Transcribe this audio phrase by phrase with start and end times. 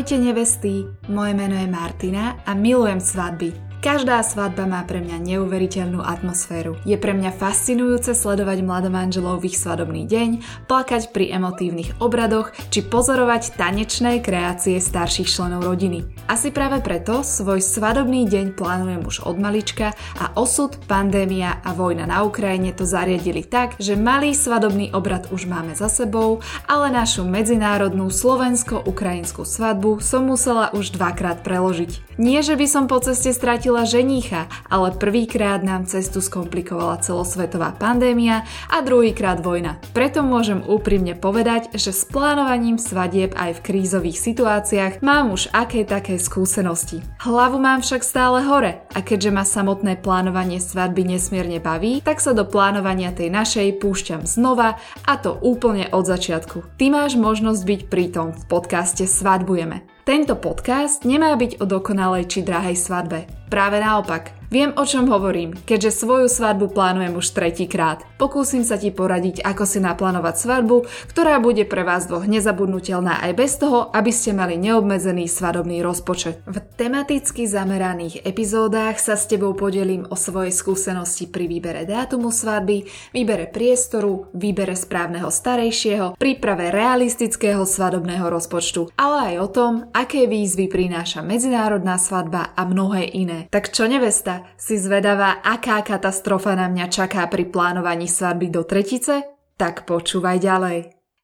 [0.00, 3.69] Ahojte nevesty, moje meno je Martina a milujem svadby.
[3.80, 6.76] Každá svadba má pre mňa neuveriteľnú atmosféru.
[6.84, 12.84] Je pre mňa fascinujúce sledovať mladomanželov v ich svadobný deň, plakať pri emotívnych obradoch či
[12.84, 16.04] pozorovať tanečné kreácie starších členov rodiny.
[16.28, 22.04] Asi práve preto svoj svadobný deň plánujem už od malička a osud, pandémia a vojna
[22.04, 27.24] na Ukrajine to zariadili tak, že malý svadobný obrad už máme za sebou, ale našu
[27.24, 32.20] medzinárodnú slovensko-ukrajinskú svadbu som musela už dvakrát preložiť.
[32.20, 37.70] Nie, že by som po ceste stratila stratila ženícha, ale prvýkrát nám cestu skomplikovala celosvetová
[37.78, 39.78] pandémia a druhýkrát vojna.
[39.94, 45.86] Preto môžem úprimne povedať, že s plánovaním svadieb aj v krízových situáciách mám už aké
[45.86, 46.98] také skúsenosti.
[47.22, 52.34] Hlavu mám však stále hore a keďže ma samotné plánovanie svadby nesmierne baví, tak sa
[52.34, 56.74] do plánovania tej našej púšťam znova a to úplne od začiatku.
[56.74, 59.86] Ty máš možnosť byť pritom v podcaste Svadbujeme.
[60.02, 63.39] Tento podcast nemá byť o dokonalej či drahej svadbe.
[63.50, 68.02] Práve naopak, Viem, o čom hovorím, keďže svoju svadbu plánujem už tretíkrát.
[68.18, 73.32] Pokúsim sa ti poradiť, ako si naplánovať svadbu, ktorá bude pre vás dvoch nezabudnutelná aj
[73.38, 76.42] bez toho, aby ste mali neobmedzený svadobný rozpočet.
[76.50, 82.90] V tematicky zameraných epizódach sa s tebou podelím o svojej skúsenosti pri výbere dátumu svadby,
[83.14, 90.66] výbere priestoru, výbere správneho starejšieho, príprave realistického svadobného rozpočtu, ale aj o tom, aké výzvy
[90.66, 93.46] prináša medzinárodná svadba a mnohé iné.
[93.54, 99.24] Tak čo nevesta, si zvedavá, aká katastrofa na mňa čaká pri plánovaní svadby do tretice?
[99.60, 100.78] Tak počúvaj ďalej.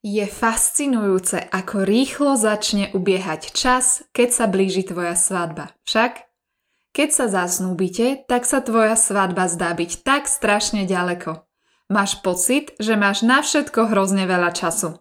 [0.06, 5.74] Je fascinujúce, ako rýchlo začne ubiehať čas, keď sa blíži tvoja svadba.
[5.82, 6.30] Však?
[6.94, 11.42] Keď sa zasnúbite, tak sa tvoja svadba zdá byť tak strašne ďaleko.
[11.90, 15.00] Máš pocit, že máš na všetko hrozne veľa času.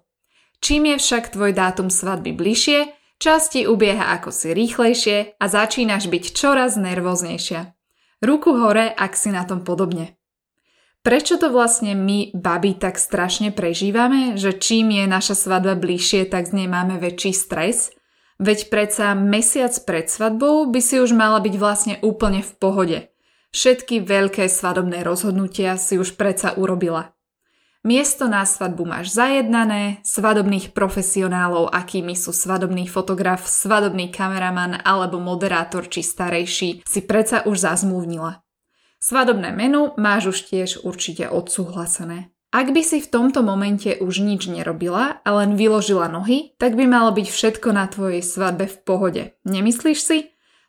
[0.64, 2.90] Čím je však tvoj dátum svadby bližšie,
[3.22, 7.75] čas ti ubieha ako si rýchlejšie a začínaš byť čoraz nervóznejšia.
[8.20, 10.20] Ruku hore, ak si na tom podobne.
[11.06, 16.50] Prečo to vlastne my, baby, tak strašne prežívame, že čím je naša svadba bližšie, tak
[16.50, 17.94] z nej máme väčší stres?
[18.36, 23.00] Veď predsa mesiac pred svadbou by si už mala byť vlastne úplne v pohode.
[23.56, 27.15] Všetky veľké svadobné rozhodnutia si už predsa urobila.
[27.86, 35.86] Miesto na svadbu máš zajednané, svadobných profesionálov, akými sú svadobný fotograf, svadobný kameraman alebo moderátor
[35.86, 38.42] či starejší, si predsa už zazmluvnila.
[38.98, 42.34] Svadobné menu máš už tiež určite odsúhlasené.
[42.50, 46.90] Ak by si v tomto momente už nič nerobila a len vyložila nohy, tak by
[46.90, 49.24] malo byť všetko na tvojej svadbe v pohode.
[49.46, 50.18] Nemyslíš si?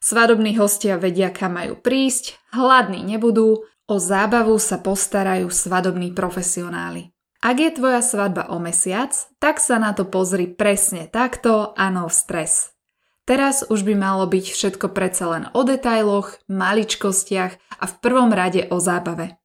[0.04, 7.14] Svadobní hostia vedia, kam majú prísť, hladní nebudú, O zábavu sa postarajú svadobní profesionáli.
[7.38, 12.10] Ak je tvoja svadba o mesiac, tak sa na to pozri presne takto a no
[12.10, 12.74] stres.
[13.22, 18.66] Teraz už by malo byť všetko predsa len o detailoch, maličkostiach a v prvom rade
[18.74, 19.38] o zábave.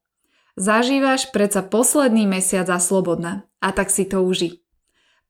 [0.58, 4.66] Zažívaš predsa posledný mesiac a slobodná a tak si to uži.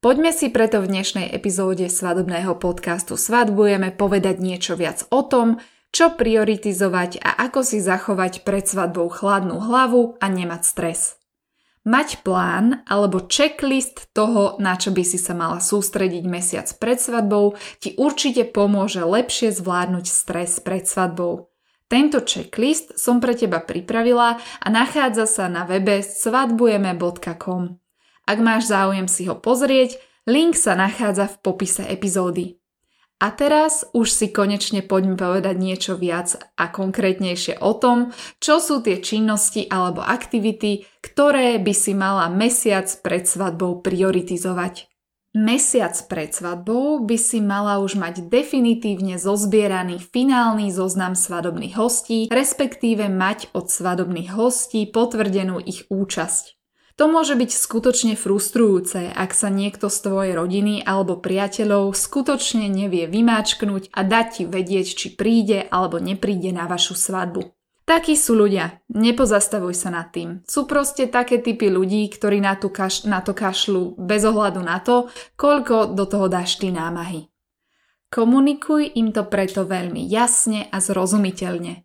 [0.00, 5.60] Poďme si preto v dnešnej epizóde svadobného podcastu Svadbujeme povedať niečo viac o tom,
[5.92, 11.20] čo prioritizovať a ako si zachovať pred svadbou chladnú hlavu a nemať stres.
[11.82, 17.58] Mať plán alebo checklist toho, na čo by si sa mala sústrediť mesiac pred svadbou,
[17.82, 21.50] ti určite pomôže lepšie zvládnuť stres pred svadbou.
[21.90, 27.62] Tento checklist som pre teba pripravila a nachádza sa na webe svadbujeme.com.
[28.30, 29.98] Ak máš záujem si ho pozrieť,
[30.30, 32.61] link sa nachádza v popise epizódy.
[33.22, 38.10] A teraz už si konečne poďme povedať niečo viac a konkrétnejšie o tom,
[38.42, 44.90] čo sú tie činnosti alebo aktivity, ktoré by si mala mesiac pred svadbou prioritizovať.
[45.38, 53.06] Mesiac pred svadbou by si mala už mať definitívne zozbieraný finálny zoznam svadobných hostí, respektíve
[53.06, 56.61] mať od svadobných hostí potvrdenú ich účasť.
[57.00, 63.08] To môže byť skutočne frustrujúce, ak sa niekto z tvojej rodiny alebo priateľov skutočne nevie
[63.08, 67.48] vymáčknúť a dať ti vedieť, či príde alebo nepríde na vašu svadbu.
[67.82, 70.46] Takí sú ľudia, nepozastavuj sa nad tým.
[70.46, 74.78] Sú proste také typy ľudí, ktorí na, tú kaš- na to kašľú bez ohľadu na
[74.78, 77.26] to, koľko do toho dáš ty námahy.
[78.12, 81.82] Komunikuj im to preto veľmi jasne a zrozumiteľne.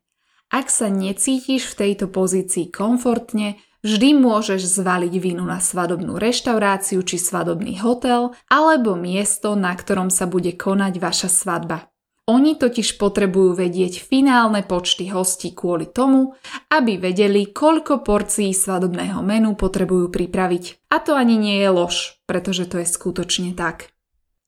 [0.54, 3.57] Ak sa necítiš v tejto pozícii komfortne,
[3.88, 10.28] Vždy môžeš zvaliť vinu na svadobnú reštauráciu či svadobný hotel alebo miesto, na ktorom sa
[10.28, 11.88] bude konať vaša svadba.
[12.28, 16.36] Oni totiž potrebujú vedieť finálne počty hostí kvôli tomu,
[16.68, 20.92] aby vedeli, koľko porcií svadobného menu potrebujú pripraviť.
[20.92, 23.95] A to ani nie je lož, pretože to je skutočne tak.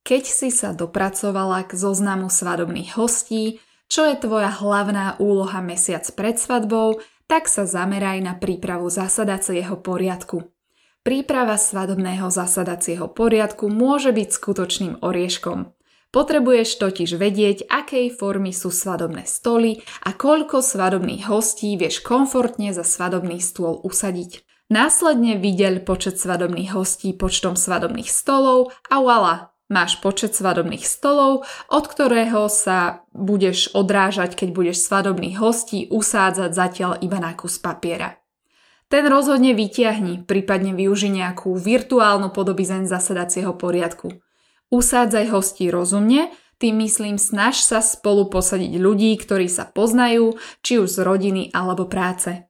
[0.03, 6.35] keď si sa dopracovala k zoznamu svadobných hostí, čo je tvoja hlavná úloha mesiac pred
[6.35, 10.49] svadbou, tak sa zameraj na prípravu zasadacieho poriadku.
[11.05, 15.71] Príprava svadobného zasadacieho poriadku môže byť skutočným orieškom.
[16.09, 22.81] Potrebuješ totiž vedieť, akej formy sú svadobné stoly a koľko svadobných hostí vieš komfortne za
[22.81, 24.41] svadobný stôl usadiť.
[24.73, 31.85] Následne videl počet svadobných hostí počtom svadobných stolov a voilà, Máš počet svadobných stolov, od
[31.85, 38.17] ktorého sa budeš odrážať, keď budeš svadobných hostí usádzať zatiaľ iba na kus papiera.
[38.89, 44.17] Ten rozhodne vytiahni, prípadne využi nejakú virtuálnu podobizeň zasadacieho poriadku.
[44.73, 50.89] Usádzaj hostí rozumne, tým myslím snaž sa spolu posadiť ľudí, ktorí sa poznajú, či už
[50.89, 52.48] z rodiny alebo práce.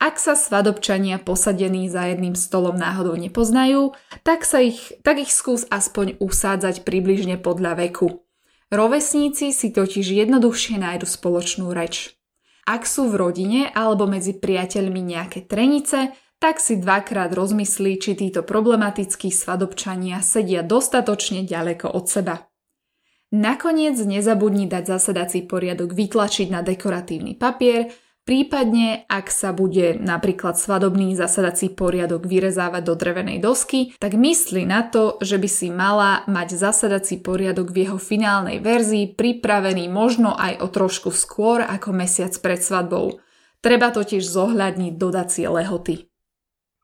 [0.00, 3.92] Ak sa svadobčania posadení za jedným stolom náhodou nepoznajú,
[4.24, 8.24] tak, sa ich, tak ich skús aspoň usádzať približne podľa veku.
[8.72, 12.16] Rovesníci si totiž jednoduchšie nájdu spoločnú reč.
[12.64, 18.40] Ak sú v rodine alebo medzi priateľmi nejaké trenice, tak si dvakrát rozmyslí, či títo
[18.40, 22.48] problematickí svadobčania sedia dostatočne ďaleko od seba.
[23.36, 27.92] Nakoniec nezabudni dať zasadací poriadok vytlačiť na dekoratívny papier,
[28.28, 34.84] Prípadne, ak sa bude napríklad svadobný zasadací poriadok vyrezávať do drevenej dosky, tak mysli na
[34.86, 40.60] to, že by si mala mať zasadací poriadok v jeho finálnej verzii pripravený možno aj
[40.60, 43.18] o trošku skôr ako mesiac pred svadbou.
[43.64, 46.10] Treba totiž zohľadniť dodacie lehoty.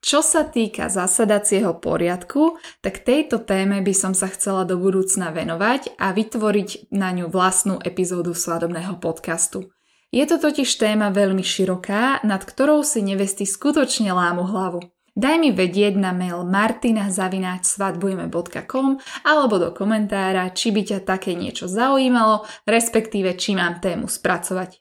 [0.06, 5.98] Čo sa týka zasadacieho poriadku, tak tejto téme by som sa chcela do budúcna venovať
[5.98, 9.75] a vytvoriť na ňu vlastnú epizódu svadobného podcastu.
[10.14, 14.86] Je to totiž téma veľmi široká, nad ktorou si nevesty skutočne lámu hlavu.
[15.16, 22.44] Daj mi vedieť na mail martina.svadbujeme.com alebo do komentára, či by ťa také niečo zaujímalo,
[22.68, 24.76] respektíve či mám tému spracovať.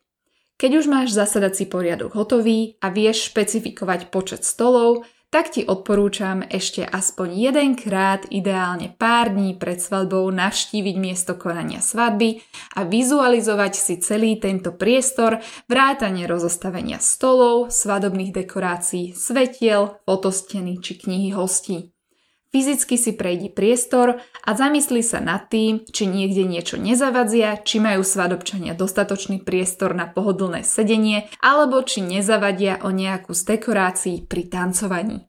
[0.60, 6.84] Keď už máš zasadací poriadok hotový a vieš špecifikovať počet stolov, tak ti odporúčam ešte
[6.84, 12.44] aspoň jedenkrát, ideálne pár dní pred svadbou navštíviť miesto konania svadby
[12.78, 15.40] a vizualizovať si celý tento priestor,
[15.72, 21.95] vrátanie rozostavenia stolov, svadobných dekorácií, svetiel, fotosteny či knihy hostí.
[22.56, 24.16] Fyzicky si prejdi priestor
[24.48, 30.08] a zamysli sa nad tým, či niekde niečo nezavadzia, či majú svadobčania dostatočný priestor na
[30.08, 35.28] pohodlné sedenie, alebo či nezavadia o nejakú z dekorácií pri tancovaní.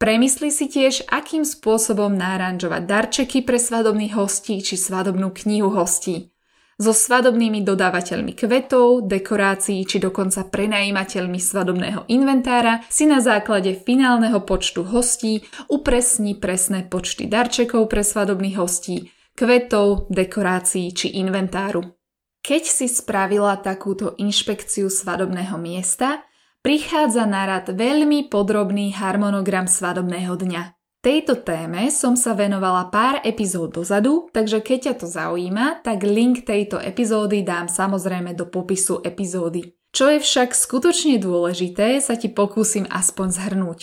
[0.00, 6.32] Premysli si tiež, akým spôsobom náranžovať darčeky pre svadobných hostí či svadobnú knihu hostí
[6.80, 14.88] so svadobnými dodávateľmi kvetov, dekorácií či dokonca prenajímateľmi svadobného inventára si na základe finálneho počtu
[14.88, 21.84] hostí upresní presné počty darčekov pre svadobných hostí, kvetov, dekorácií či inventáru.
[22.40, 26.24] Keď si spravila takúto inšpekciu svadobného miesta,
[26.64, 30.79] prichádza na rad veľmi podrobný harmonogram svadobného dňa.
[31.00, 36.44] Tejto téme som sa venovala pár epizód dozadu, takže keď ťa to zaujíma, tak link
[36.44, 39.72] tejto epizódy dám samozrejme do popisu epizódy.
[39.96, 43.80] Čo je však skutočne dôležité, sa ti pokúsim aspoň zhrnúť.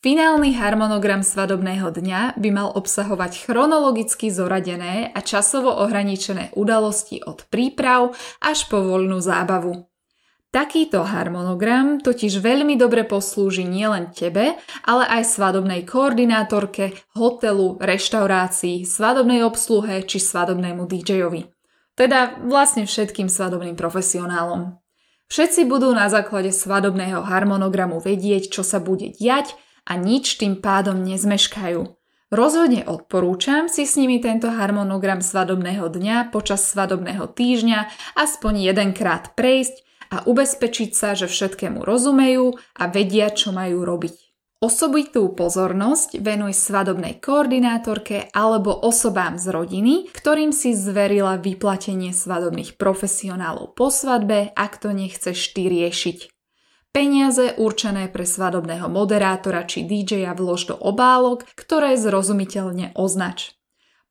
[0.00, 8.16] Finálny harmonogram svadobného dňa by mal obsahovať chronologicky zoradené a časovo ohraničené udalosti od príprav
[8.40, 9.92] až po voľnú zábavu.
[10.54, 19.44] Takýto harmonogram totiž veľmi dobre poslúži nielen tebe, ale aj svadobnej koordinátorke, hotelu, reštaurácii, svadobnej
[19.44, 21.52] obsluhe či svadobnému DJovi.
[21.96, 24.80] Teda vlastne všetkým svadobným profesionálom.
[25.26, 31.02] Všetci budú na základe svadobného harmonogramu vedieť, čo sa bude diať a nič tým pádom
[31.02, 31.82] nezmeškajú.
[32.26, 37.86] Rozhodne odporúčam si s nimi tento harmonogram svadobného dňa počas svadobného týždňa
[38.18, 44.26] aspoň jedenkrát prejsť a ubezpečiť sa, že všetkému rozumejú a vedia, čo majú robiť.
[44.56, 53.76] Osobitú pozornosť venuj svadobnej koordinátorke alebo osobám z rodiny, ktorým si zverila vyplatenie svadobných profesionálov
[53.76, 56.32] po svadbe, ak to nechceš ty riešiť.
[56.88, 63.52] Peniaze určené pre svadobného moderátora či DJ-a vlož do obálok, ktoré zrozumiteľne označ.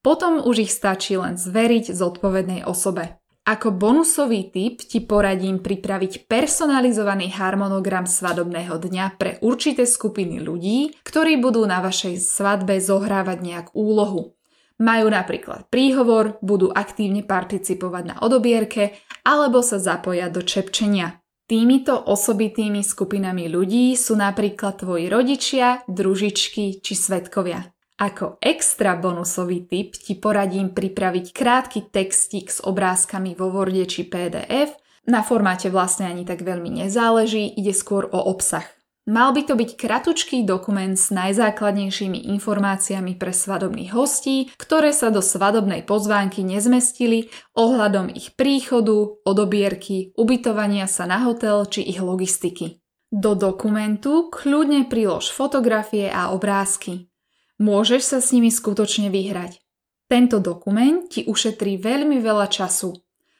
[0.05, 3.17] Potom už ich stačí len zveriť zodpovednej osobe.
[3.45, 11.37] Ako bonusový tip ti poradím pripraviť personalizovaný harmonogram svadobného dňa pre určité skupiny ľudí, ktorí
[11.37, 14.33] budú na vašej svadbe zohrávať nejakú úlohu.
[14.81, 21.21] Majú napríklad príhovor, budú aktívne participovať na odobierke alebo sa zapoja do čepčenia.
[21.45, 27.74] Týmito osobitými skupinami ľudí sú napríklad tvoji rodičia, družičky či svetkovia.
[27.95, 34.75] Ako extra bonusový tip ti poradím pripraviť krátky textík s obrázkami vo Worde či PDF.
[35.07, 38.67] Na formáte vlastne ani tak veľmi nezáleží, ide skôr o obsah.
[39.05, 45.21] Mal by to byť kratučký dokument s najzákladnejšími informáciami pre svadobných hostí, ktoré sa do
[45.21, 52.81] svadobnej pozvánky nezmestili ohľadom ich príchodu, odobierky, ubytovania sa na hotel či ich logistiky.
[53.13, 57.13] Do dokumentu kľudne prilož fotografie a obrázky.
[57.55, 59.63] Môžeš sa s nimi skutočne vyhrať.
[60.11, 62.93] Tento dokument ti ušetrí veľmi veľa času.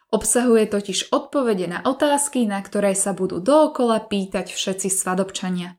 [0.09, 5.75] Obsahuje totiž odpovede na otázky, na ktoré sa budú dookola pýtať všetci svadobčania.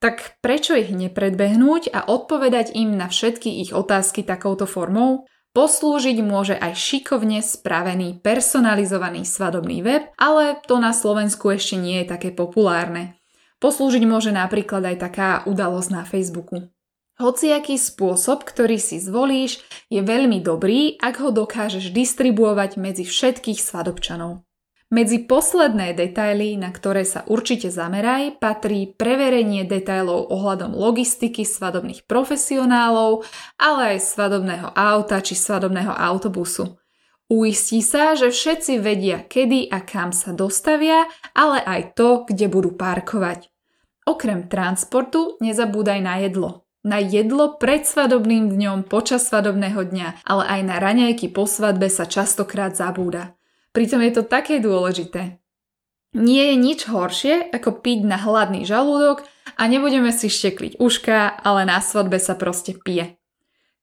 [0.00, 5.28] Tak prečo ich nepredbehnúť a odpovedať im na všetky ich otázky takouto formou?
[5.50, 12.06] Poslúžiť môže aj šikovne spravený personalizovaný svadobný web, ale to na Slovensku ešte nie je
[12.06, 13.18] také populárne.
[13.58, 16.70] Poslúžiť môže napríklad aj taká udalosť na Facebooku.
[17.20, 19.60] Hociaký spôsob, ktorý si zvolíš,
[19.92, 24.40] je veľmi dobrý, ak ho dokážeš distribuovať medzi všetkých svadobčanov.
[24.88, 33.28] Medzi posledné detaily, na ktoré sa určite zameraj, patrí preverenie detailov ohľadom logistiky svadobných profesionálov,
[33.60, 36.80] ale aj svadobného auta či svadobného autobusu.
[37.28, 41.04] Uistí sa, že všetci vedia, kedy a kam sa dostavia,
[41.36, 43.52] ale aj to, kde budú parkovať.
[44.08, 46.69] Okrem transportu nezabúdaj na jedlo.
[46.80, 52.08] Na jedlo pred svadobným dňom, počas svadobného dňa, ale aj na raňajky po svadbe sa
[52.08, 53.36] častokrát zabúda.
[53.76, 55.36] Pritom je to také dôležité.
[56.16, 59.28] Nie je nič horšie, ako piť na hladný žalúdok
[59.60, 63.20] a nebudeme si štekliť uška, ale na svadbe sa proste pije.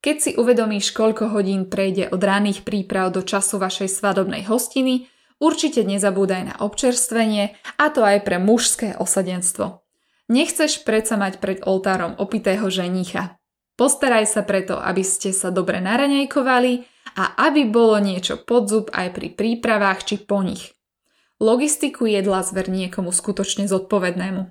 [0.03, 5.07] Keď si uvedomíš, koľko hodín prejde od ranných príprav do času vašej svadobnej hostiny,
[5.39, 9.86] určite nezabúdaj na občerstvenie, a to aj pre mužské osadenstvo.
[10.27, 13.39] Nechceš predsa mať pred oltárom opitého ženicha.
[13.79, 16.73] Postaraj sa preto, aby ste sa dobre naraňajkovali
[17.15, 20.75] a aby bolo niečo pod zub aj pri prípravách či po nich.
[21.37, 24.49] Logistiku jedla zver niekomu skutočne zodpovednému.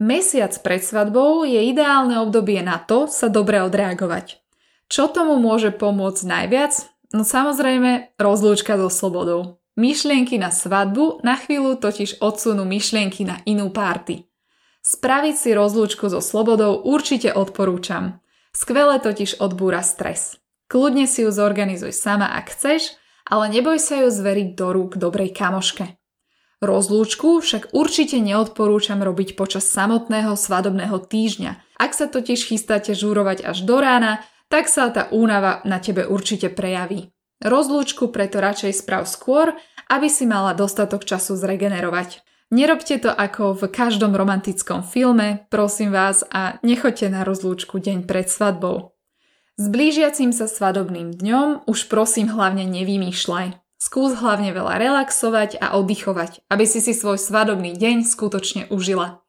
[0.00, 4.40] Mesiac pred svadbou je ideálne obdobie na to sa dobre odreagovať.
[4.88, 6.72] Čo tomu môže pomôcť najviac?
[7.12, 9.60] No samozrejme rozlúčka so slobodou.
[9.76, 14.24] Myšlienky na svadbu na chvíľu totiž odsunú myšlienky na inú párty.
[14.88, 18.24] Spraviť si rozlúčku so slobodou určite odporúčam.
[18.56, 20.40] Skvele totiž odbúra stres.
[20.72, 22.96] Kľudne si ju zorganizuj sama, ak chceš,
[23.28, 26.00] ale neboj sa ju zveriť do rúk dobrej kamoške.
[26.64, 31.76] Rozlúčku však určite neodporúčam robiť počas samotného svadobného týždňa.
[31.76, 36.48] Ak sa totiž chystáte žúrovať až do rána, tak sa tá únava na tebe určite
[36.48, 37.12] prejaví.
[37.44, 39.52] Rozlúčku preto radšej sprav skôr,
[39.92, 42.24] aby si mala dostatok času zregenerovať.
[42.48, 48.24] Nerobte to ako v každom romantickom filme, prosím vás, a nechoďte na rozlúčku deň pred
[48.24, 48.96] svadbou.
[49.60, 53.60] S blížiacim sa svadobným dňom už prosím hlavne nevymýšľaj.
[53.76, 59.20] Skús hlavne veľa relaxovať a oddychovať, aby si si svoj svadobný deň skutočne užila.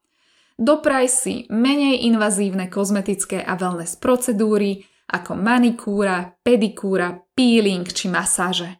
[0.56, 8.79] Dopraj si menej invazívne kozmetické a wellness procedúry ako manikúra, pedikúra, peeling či masáže.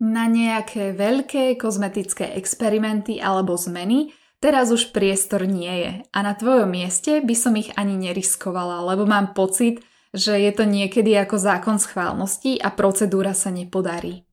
[0.00, 4.08] Na nejaké veľké kozmetické experimenty alebo zmeny
[4.40, 9.04] teraz už priestor nie je a na tvojom mieste by som ich ani neriskovala, lebo
[9.04, 9.84] mám pocit,
[10.16, 14.24] že je to niekedy ako zákon schválnosti a procedúra sa nepodarí.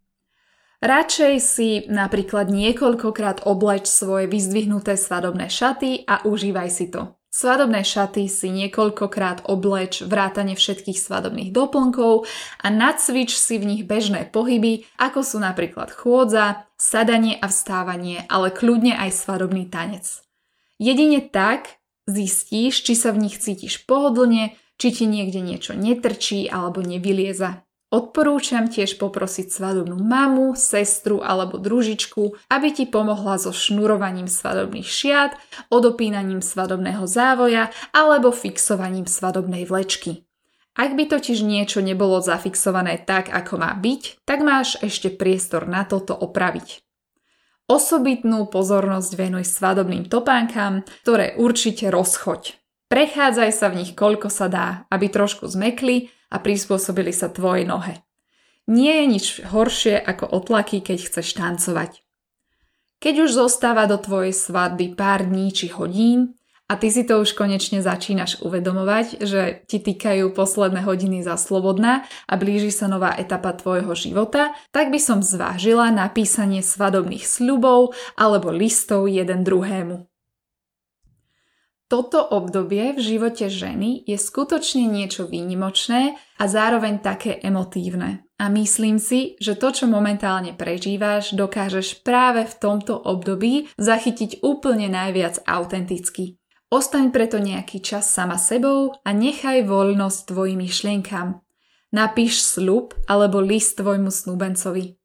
[0.79, 7.17] Radšej si napríklad niekoľkokrát obleč svoje vyzdvihnuté svadobné šaty a užívaj si to.
[7.37, 12.25] Svadobné šaty si niekoľkokrát obleč vrátane všetkých svadobných doplnkov
[12.57, 18.49] a nacvič si v nich bežné pohyby, ako sú napríklad chôdza, sadanie a vstávanie, ale
[18.49, 20.25] kľudne aj svadobný tanec.
[20.81, 21.77] Jedine tak
[22.09, 27.66] zistíš, či sa v nich cítiš pohodlne, či ti niekde niečo netrčí alebo nevylieza.
[27.87, 35.31] Odporúčam tiež poprosiť svadobnú mamu, sestru alebo družičku, aby ti pomohla so šnurovaním svadobných šiat,
[35.71, 40.27] odopínaním svadobného závoja alebo fixovaním svadobnej vlečky.
[40.75, 45.87] Ak by totiž niečo nebolo zafixované tak, ako má byť, tak máš ešte priestor na
[45.87, 46.83] toto opraviť.
[47.71, 52.59] Osobitnú pozornosť venuj svadobným topánkam, ktoré určite rozchoď.
[52.91, 58.03] Prechádzaj sa v nich koľko sa dá, aby trošku zmekli a prispôsobili sa tvojej nohe.
[58.67, 62.03] Nie je nič horšie ako otlaky, keď chceš tancovať.
[62.99, 66.35] Keď už zostáva do tvojej svadby pár dní či hodín
[66.67, 72.03] a ty si to už konečne začínaš uvedomovať, že ti týkajú posledné hodiny za slobodná
[72.27, 78.51] a blíži sa nová etapa tvojho života, tak by som zvážila napísanie svadobných sľubov alebo
[78.51, 80.03] listov jeden druhému.
[81.87, 88.27] Toto obdobie v živote ženy je skutočne niečo výnimočné a zároveň také emotívne.
[88.35, 94.91] A myslím si, že to, čo momentálne prežívaš, dokážeš práve v tomto období zachytiť úplne
[94.91, 96.35] najviac autenticky.
[96.67, 101.39] Ostaň preto nejaký čas sama sebou a nechaj voľnosť tvojim myšlienkam.
[101.95, 104.99] Napíš slub alebo list tvojmu snúbencovi.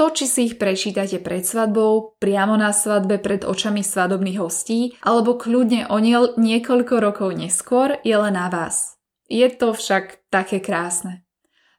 [0.00, 5.36] To, či si ich prečítate pred svadbou, priamo na svadbe pred očami svadobných hostí, alebo
[5.36, 6.00] kľudne o
[6.40, 8.96] niekoľko rokov neskôr, je len na vás.
[9.28, 11.20] Je to však také krásne.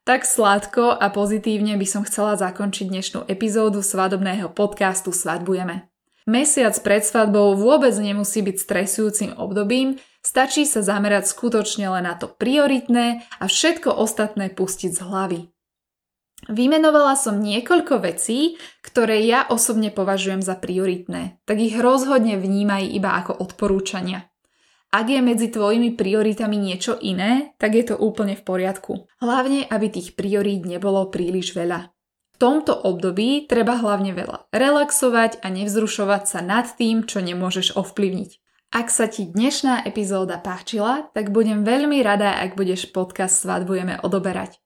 [0.05, 5.89] Tak sladko a pozitívne by som chcela zakončiť dnešnú epizódu svadobného podcastu Svadbujeme.
[6.29, 12.29] Mesiac pred svadbou vôbec nemusí byť stresujúcim obdobím, stačí sa zamerať skutočne len na to
[12.29, 15.41] prioritné a všetko ostatné pustiť z hlavy.
[16.50, 23.13] Vymenovala som niekoľko vecí, ktoré ja osobne považujem za prioritné, tak ich rozhodne vnímaj iba
[23.21, 24.25] ako odporúčania.
[24.91, 29.07] Ak je medzi tvojimi prioritami niečo iné, tak je to úplne v poriadku.
[29.24, 31.93] Hlavne, aby tých priorít nebolo príliš veľa.
[32.36, 38.31] V tomto období treba hlavne veľa relaxovať a nevzrušovať sa nad tým, čo nemôžeš ovplyvniť.
[38.71, 44.60] Ak sa ti dnešná epizóda páčila, tak budem veľmi rada, ak budeš podcast Svadbujeme odoberať.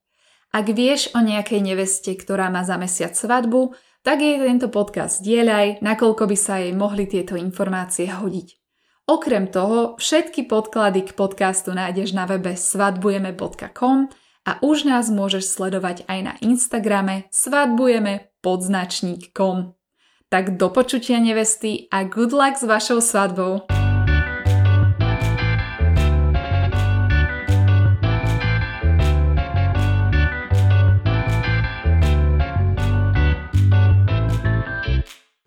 [0.56, 5.84] Ak vieš o nejakej neveste, ktorá má za mesiac svadbu, tak jej tento podcast dieľaj,
[5.84, 8.56] nakoľko by sa jej mohli tieto informácie hodiť.
[9.04, 14.08] Okrem toho, všetky podklady k podcastu nájdeš na webe svadbujeme.com
[14.48, 19.76] a už nás môžeš sledovať aj na Instagrame svadbujeme podznačník.com.
[20.32, 23.85] Tak do počutia nevesty a good luck s vašou svadbou!